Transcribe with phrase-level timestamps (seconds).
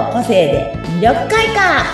[0.00, 1.84] の個性で魅力開花。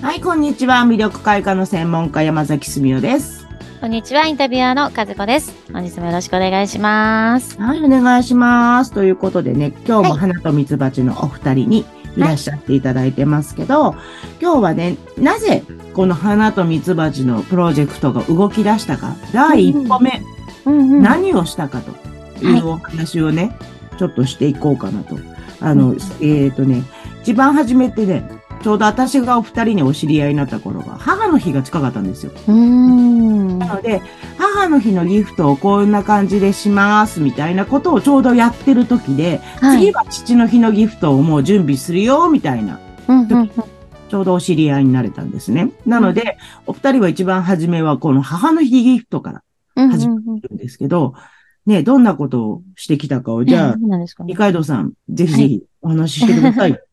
[0.00, 0.76] はいこんにちは。
[0.82, 3.48] 魅力開花の専門家山崎すみおです。
[3.80, 5.52] こんにちは、インタビュアーの和子です。
[5.72, 7.60] 本日もよろしくお願いします。
[7.60, 8.92] はいお願いします。
[8.92, 11.84] ということでね今日も花と蜜蜂のお二人に
[12.16, 13.96] いらっしゃっていただいてますけど、
[14.40, 19.16] 今日はねなぜこの花と蜜蜂のプロジェクトが動き出したか。
[19.32, 20.22] 第一歩目、
[20.64, 21.02] うんうん。
[21.02, 22.03] 何をしたかと
[22.42, 23.56] いうお話をね、
[23.98, 25.16] ちょっとしていこうかなと。
[25.60, 26.82] あの、うんえっ、とね、
[27.22, 28.28] 一番初めてね、
[28.62, 32.32] ちょうど私がお二人にお知り合いになった頃が、母の日が近かったんですよ。
[32.48, 33.58] うーん。
[33.58, 34.00] なので、
[34.38, 43.50] 母の日のギフトをこんな感じでします、みたいなことをちょうどやってる時で、はい次は父の日のギフトをもう準備するよ、みたいな、うんうんうん
[44.06, 45.72] ちょうどお知り合いになれたんですね。
[45.86, 49.42] なので、お二人は一番初めはこの母の日ギフトから
[49.76, 51.14] うん始めるんですけど、
[51.66, 56.78] ね、どんなことをしてきたかを、じゃあ、そうなんですかね二階堂さん、ぜひぜひお話ししてください。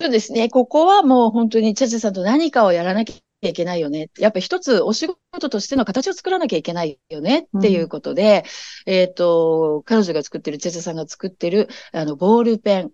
[0.00, 0.48] そうですね。
[0.48, 4.10] ここはもう本当にチャチャさんと何かをやらなきゃいけないよね。
[4.18, 8.44] やっぱ一つお仕事としての形を作らなきゃいけないよねっていうことで、
[8.86, 12.90] えっ、と、彼女が作ってる、チャチャさんが作ってる、あの、ボールペン。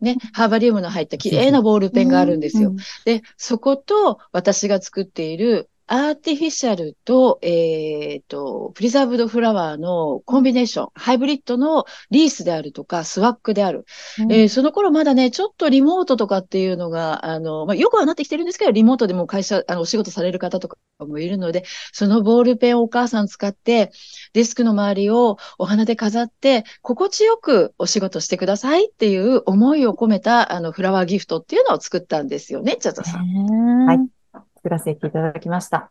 [0.00, 2.74] ね、ハーバリウムの入った綺麗なボールペンがあるんですよ。。
[3.04, 13.84] で、そこと私が作っているアーティフィシャルと、えっ、と、プリザーブドフラワーのコンビネーション、ハイブリッドのリースであるとか、スワッグである。
[14.18, 23.90] うんえーその頃まだね、ちょっとリモートとかっていうのが、あの、まあ、よくはなってきてるんですけど、リモートでも会社、あの、お仕事される方とかもいるので、そのボールペンをお母さん使って、
[24.32, 33.86] デスクの周りをお花で飾って、心地よくお仕事してくださいっていう思いを込めた、あの、フラワーギフトっていうのを作ったんですよね、チャチャさん。
[33.86, 34.21] はい。
[34.62, 35.90] 作らせていただきました。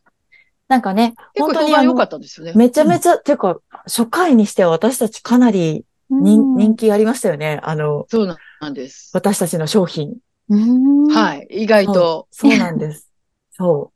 [0.69, 2.53] なんかね、本当に良かったんですよね。
[2.55, 7.59] めちゃめちゃ、ていうか、初回にしては私たちかなり人,、人気ありましたよね。
[7.63, 9.11] あの、そうなんです。
[9.13, 10.15] 私たちの商品。
[10.49, 11.63] はい。
[11.63, 12.27] 意外と。
[12.31, 13.09] そうなんです。
[13.51, 13.91] そ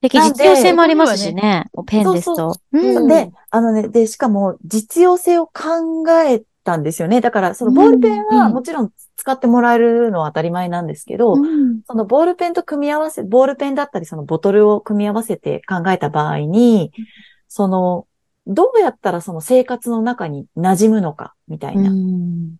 [0.00, 1.68] 的実用性もありますしね。
[1.86, 2.60] ペンですそうと。
[2.72, 2.78] う。
[2.78, 7.20] うんで、あのね、で、しかも実用性を考えたんですよね。
[7.20, 16.92] だから、そのボールペンはうんもちろん使ってもらえるのは当たり前なんですけど、うんそのボールペンと組み合わせ、ボールペンだったり、そのボトルを組み合わせて考えた場合に、
[17.48, 18.06] その、
[18.46, 21.90] どうやったらその生活の中に馴染むのか、みたいな。
[21.90, 22.56] うん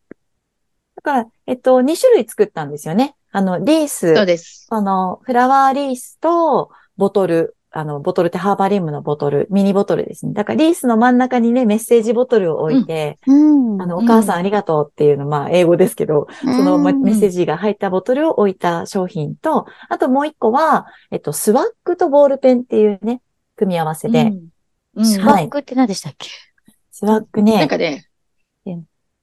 [0.96, 3.14] だから、えっと、2種類作ったんですよね。
[3.32, 4.66] あの、リース、そうです。
[4.68, 10.32] その、フラワーリースと、ボトル、あの、ボトルってハーバリウムのボトル、ミニボトルですね。
[10.32, 13.32] だから、リースの真ん中にね、メッセージボトルを置いて、う
[13.76, 13.82] ん。
[13.82, 17.30] あの、お母さんありがとうっていうの、まあ、英語ですけど、そのまメッセージ。
[17.30, 23.22] ジが入ったボトルを置いた商品と、あともう一個は、えっと、スワッグとボールペンっていうね、
[23.54, 24.48] 組み合わせで、うん。
[24.96, 25.06] うん。
[25.06, 26.28] スワッグって何でしたっけ？
[26.90, 28.09] スワッグなんね、かね、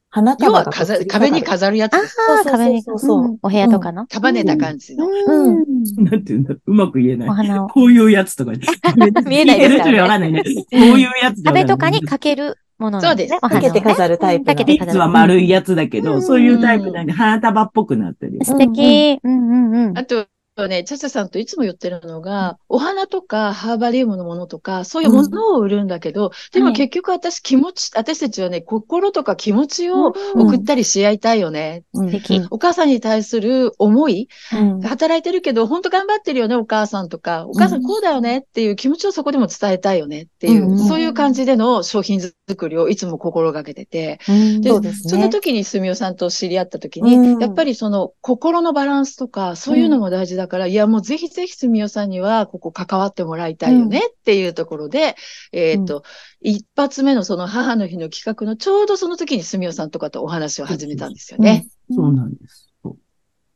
[0.09, 2.18] 花要は飾る壁に飾るやつあです。
[2.29, 2.81] あ、そうそう壁に。
[2.81, 4.07] そうそううんお部屋とかの。
[4.07, 5.07] 束ねた感じの。
[5.07, 5.66] うん。
[5.97, 7.29] なんていうんだうまく言えない。
[7.29, 7.68] お花を。
[7.68, 8.53] こういうやつとか。
[9.25, 10.44] 見えないですからね聞てる人わかんないね。
[10.44, 13.40] こういうやつじゃ壁とかにかけるものなんですね。
[13.41, 14.85] そうお花をねかけて飾るタイプのかけて飾る。
[14.85, 18.39] リッツは丸いやつだけど、うんそういうタイプなんで、花束っぽくなってる。
[18.44, 19.19] 素敵。
[19.24, 19.97] うんうんうん。
[19.97, 20.28] あと
[20.66, 31.84] ね、チャチャさんといつも言ってるのが、お花とかハーバリウムのものとか、そういうものを売るんだけど、でも結局私気持ち、私たちはね、心とか気持ちを送ったりし合いたいよね。
[31.94, 32.07] うん。
[32.07, 32.41] 素敵。
[32.50, 34.81] お母さんに対する思い、うん。
[34.81, 44.62] 働いてるけど、本当頑張ってるよね、お母さんとか、お母さんこうだよねっていう気持ちをそこでも伝えたいよねっていう、うんそういう感じでの商品作りをいつも心がけてて、うん。
[44.62, 44.94] でそね。
[44.94, 47.39] その時にすみおさんと知り合った時に、うん。
[47.39, 55.16] やっぱりその心のバランスとか、そういうのも大事だから、いやもうぜひぜひすみおさんにはここ関わってもらいたいよねっていうところで、
[55.52, 56.03] えっ、と、
[56.41, 61.68] 一発目のその母の日の企画のちょうどその時にすみおさんとかとお話を始めたんですよね。
[61.91, 62.69] そうなんです。
[62.84, 62.97] そう。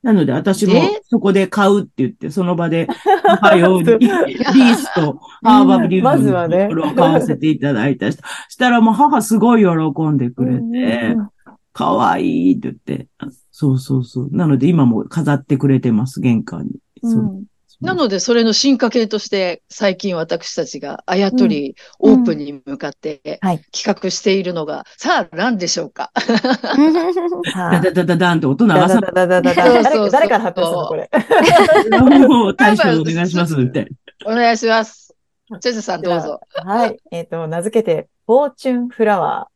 [0.03, 1.01] なので、私もで？
[1.09, 2.87] そこで買うって言って、その場で
[3.41, 6.67] 母用に リースとハーバーリウムまずはね。
[6.69, 8.11] のを買わせていただいた。
[8.11, 8.17] し
[8.57, 11.15] たらもう母すごい喜んでくれて、
[11.73, 13.07] かわいいって言って。
[13.51, 14.29] そうそうそう。
[14.31, 16.71] なので今も飾ってくれてます、玄関に。
[17.03, 17.43] そう
[17.81, 26.11] なので、それの進化系として、最近私たちがあやとりオープンに向かってはい企画しているのが、さあ何でしょうか？
[26.13, 31.09] は ダダダダダンって音流ださだだだだだそうそうそう誰誰から発表するのこれ。
[31.89, 32.27] ない。
[32.27, 33.87] もう大将お願いしますって。
[34.25, 35.15] お願いします。
[35.59, 36.39] チェチェさんどうぞ。
[36.53, 36.97] はい。
[37.11, 39.47] えっと、名付けて、フォーチュンフラワ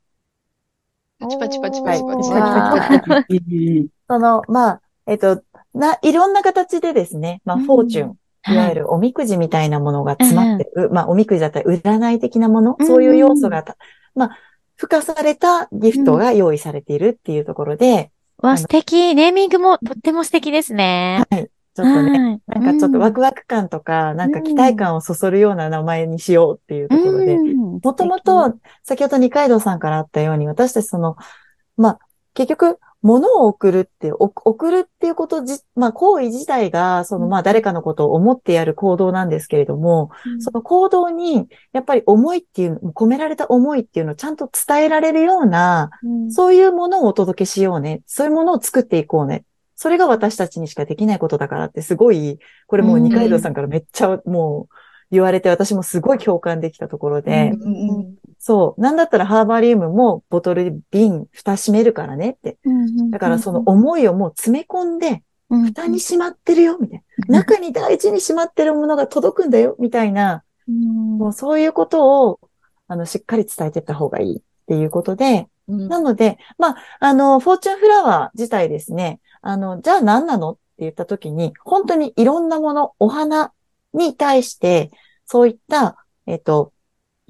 [1.19, 3.87] パチパチパチパチパチはいパチ。
[4.07, 5.41] その、まあ、えっと、
[5.73, 8.17] な、いろんな形でですね、まあ、うんフォーチュン、
[8.53, 13.77] いわゆるおみくじみたいなものが詰まってる、まあ、おみくじだったり、占い的なもの、そういう要素がた、
[14.13, 14.37] まあ、
[14.77, 19.15] 付加されたギフトが用意されているっていうところで、わ、素敵。
[19.15, 21.23] ネーミングもとっても素敵ですね。
[21.29, 21.49] はい。
[21.75, 22.61] ちょっとね、はい。
[22.61, 31.17] なんかちょっとワクワク感とか、なんか期待感をそそるような名前にしようっていうところで、ももともと、先ほど二階堂さんからあったように、私たちその、
[31.75, 31.99] まあ、
[32.33, 45.91] 結局、物を送るって、お送るっていうことじ、まあ、行為自体が、その、まあ、誰かのことを思ってやる行動なんですけれども、その行動に、やっぱり思いっていう、込められた思いっていうのをちゃんと伝えられるような、
[46.29, 48.01] そういうものをお届けしようね。
[48.07, 49.43] そういうものを作っていこうね。
[49.75, 54.75] それが私たちにしかできないことだからってすごい、これもう二階堂さんからめっちゃもう
[55.11, 57.53] 言われて私もすごい共感できたところで、
[58.39, 58.81] そう。
[58.81, 62.57] なんだったらハーバリウムもボトル瓶蓋閉めるからねって。
[63.11, 67.39] だからその思いをもう詰め込んで、蓋にしまってるよ、みたいな。
[67.39, 70.43] 中に大事にしまってるものが届くんだよ、みたいな。
[70.67, 72.39] もうそういうことを、
[72.87, 75.87] あの、しっかり伝えていった方がいいっていうことで、うん。
[75.87, 80.51] なので、まあ、あの、フォーチュンフラワー自体ですね、あの、じゃあ何なの？
[80.51, 83.53] って言ったときに、本当にいろんなもの、お花
[83.93, 84.91] に対して、
[85.25, 86.73] そういった、えっと、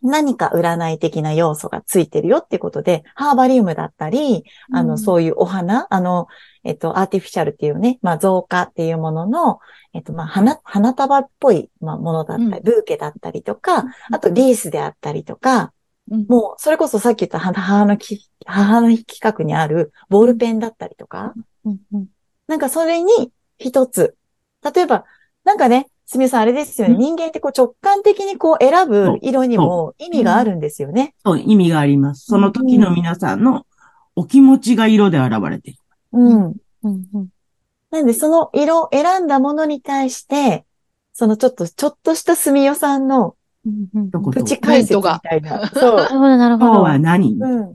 [0.01, 6.27] 何か占い的な要素がついてるよっていうことで、ハーバリウムだったり、あの、そういうお花、あの、
[6.63, 9.59] えっと、アーティフィシャルっていうね、まあ、造花っていうものの、
[9.93, 12.63] えっと、まあ、花、花束っぽい、まあ、ものだったり、うん。
[12.63, 15.73] ブーケだったりとか、あとリースであったりとか、
[16.09, 16.25] うん。
[16.27, 21.33] もう、それこそさっき言った母母の日、母の日企画にあるボールペンだったりとか、
[22.47, 24.15] なんかそれに一つ。
[24.63, 25.05] 例えば、
[25.43, 26.93] なんかね、すみさんあれですよね。
[26.93, 31.15] うん人間ってこう直感的にこう選ぶ色にも意味があるんですよね。
[31.25, 32.25] そう、意味があります。
[32.25, 33.65] その時の皆さんの
[34.15, 35.77] お気持ちが色で現れてる。
[36.13, 36.55] うん。
[37.89, 40.65] なんでその色を選んだものに対して、
[41.13, 43.35] そのちょっと、ちょっとしたすみよさんの
[44.33, 45.67] プチ解説みたいな。
[45.69, 46.03] そうな。
[46.03, 46.99] るほど、なるほど今日は。
[46.99, 47.37] 何？
[47.39, 47.73] うん。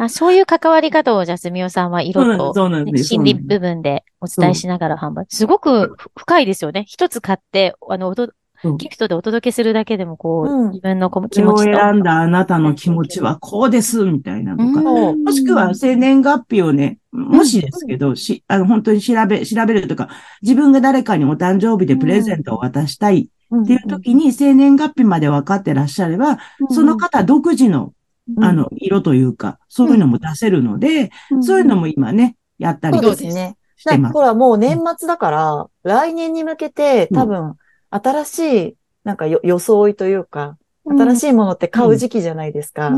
[0.00, 3.04] あそういう関わり方を、じゃあ、すみおさんは色と、そうなんです。
[3.04, 5.26] 心理部分でお伝えしながら販売。
[5.28, 6.84] すごくふ深いですよね。
[6.86, 10.70] 一つ買って、あの、ギフトでお届けするだけでも、こう、うん。
[10.70, 11.62] 自分の気持ちと。
[11.64, 14.82] 選んだあなたの気持ちはこうです、みたいなとか。
[14.82, 20.10] そうもしくは生年月日をね、もしですけど、し、あの、本当に調べ、調べるとか、
[20.42, 26.38] 自分が誰かにお誕生日でプレゼントを渡したいっていう時に、生年月日まで分かってらっしゃれば、
[26.70, 27.92] その方独自の、
[28.40, 31.10] あの、色というか、そういうのも出せるので、
[31.40, 33.56] そういうのも今ね、やったりそうですね。
[33.76, 34.12] してます。
[34.12, 37.54] ほら、もう年末だから、来年に向けて多分、
[37.90, 38.38] 新し
[38.68, 42.90] い、なんかよ装いというか、新しいものって買う時期じゃないですか。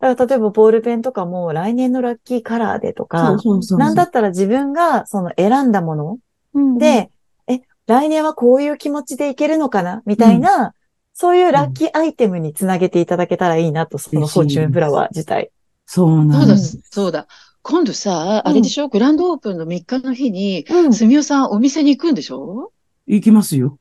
[0.00, 3.36] だから例えばボールペンとかも来年のラッキーカラーでとそか。
[3.76, 6.18] なんだったら自分がその選んだもの
[6.54, 7.10] うん、で、
[7.46, 10.74] え、来年はこういう気持ちでいけるのかなみたいな、
[11.12, 15.50] そういうラッキーアイテムにつなげていただけたらいいなと、そのフォーチュンフラワー自体。
[15.86, 17.26] そうなんです。、そうだ。
[17.62, 18.88] 今度さ、うんあれでしょ？
[18.88, 22.72] グランドオープンの3日の日に、うんすみおさんお店に行くんでしょ？
[23.06, 23.76] 行きますよ。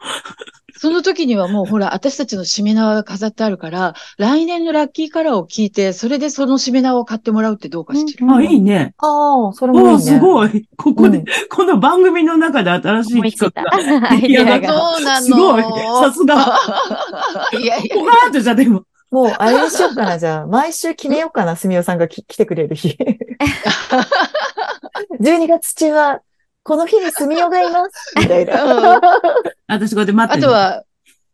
[0.82, 8.34] その時にはもうほら、私たちのしめ縄が飾ってあるから、来年のラッキーカラーを聞いて、それでそのしめ縄を買ってもらうってどうかしら。
[8.34, 8.94] あ、いいね。
[9.00, 10.02] ああ、それもいいね。
[10.02, 10.70] すごい。
[10.78, 13.22] ここで、うんこの番組の中で新しい。
[13.38, 13.62] 企画
[14.00, 14.70] が アイデアいやが。
[14.70, 15.26] そうなの。
[15.26, 15.64] すごい。
[15.64, 16.58] さすが。
[17.60, 18.82] いやいやポカーンとしちゃって今。
[19.12, 20.48] もう、あれにしようかな、じゃあ。
[20.48, 22.98] 毎週決めようかな、すみおさんがき来てくれる日。
[25.20, 26.22] 12月中は、
[26.70, 28.14] この日にすみおがいます。
[28.22, 29.02] みたいな。
[29.66, 30.46] 私こうやって待ってる。
[30.46, 30.84] あとは、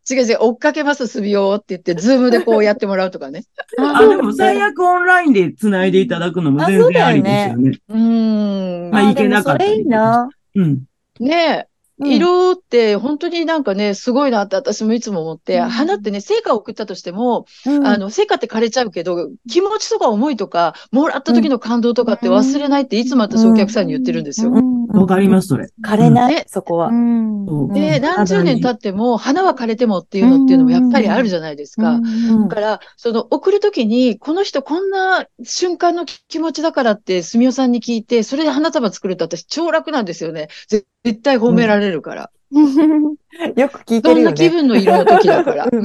[0.10, 3.44] 違う違う、追っかけます、すびよって言って、ズームでこうやってもらうとかね。
[3.78, 7.80] あ、でも最悪オンラインで繋いでいただくのも全然ありですよね。
[7.90, 8.92] うーん。
[8.92, 10.30] まあいけなかったそれいいな。
[10.56, 10.84] うん。
[11.20, 11.68] ね
[12.00, 24.52] うんえ、色って本当になんかね、すごいなって私もいつも思って、うん花ってね、成果を送ったとしても、うんあの、成果って枯れちゃうけど、気持ちとか思いとか、もらった時の感動とかって忘れないっていつも私お客さんに言ってるんですよ。
[25.00, 25.70] わかります、それ。
[25.84, 26.90] 枯れない、ねそこは。
[26.90, 28.02] で、うん。
[28.02, 31.96] 何十年経っても、花は枯れてもっていうのっていうのもやっぱりあるじゃないですか。
[31.96, 40.48] うんだから、その送るときに、この人こんな瞬間の気持ちだからって、すみおさんに聞いて、それで花束作ると私超楽なんですよね。
[40.68, 42.32] ぜ絶対褒められるから。
[42.52, 44.24] よく聞いてどん。
[44.24, 44.62] な気るよね。
[44.62, 45.68] 分の色の時だから。
[45.72, 45.78] う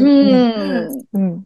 [1.18, 1.44] ん。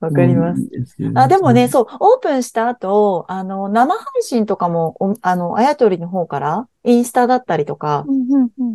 [0.00, 0.62] わかります。
[0.86, 8.06] すあ、でもね、そう、オープンした後、あの、生配信とかも、おあの、あやとりの方から、インスタだったりとか、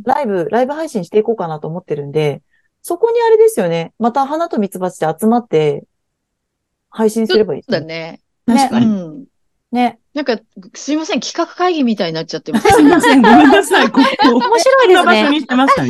[0.05, 2.41] ライブ、ライブ配信していこうかなと思ってるんで、
[2.81, 3.93] そこにあれですよね。
[3.99, 5.85] また花と蜜蜂で集まって、
[6.89, 7.63] 配信すればいい。
[7.63, 8.21] そうだね。
[8.45, 8.85] 確かに。
[8.85, 9.25] うん。
[9.71, 9.99] ね。
[10.15, 10.39] なんか、
[10.73, 12.67] すいません、企画会議みたいになっちゃってます。
[12.67, 13.89] すいません、ごめんなさい。
[13.89, 14.95] ここ、面白いですね。
[14.95, 15.89] こんな場所にしてましたね。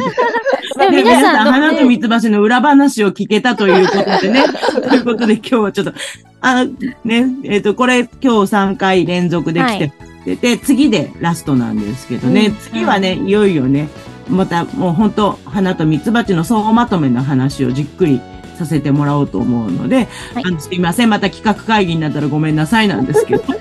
[0.77, 4.43] でもね皆さんの花と蜜蜂の裏話を聞けたということでね。
[4.89, 5.93] ということで今日はちょっと、
[6.41, 6.71] あの、
[7.05, 9.91] ね、えっ、と、これ今日3回連続で来
[10.25, 13.87] て、で、次でラストなんですけどね、うん次はね、いよいよね、
[14.29, 18.21] またもう本当花と蜜蜂の総まとめの話をじっくり
[18.59, 20.07] させてもらおうと思うので、はい
[20.45, 23.43] あのすいません、また企画会議になったらごめんなさいなんですけど。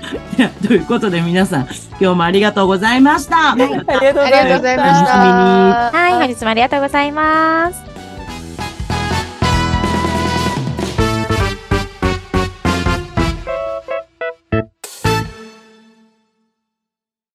[0.67, 1.67] ということで皆さん、
[1.99, 3.53] 今日もありがとうございました。
[3.53, 4.23] ありがとうございました。
[4.23, 5.17] ありがとうございました。
[5.17, 7.88] 楽しみにはい、本日もありがとうございます。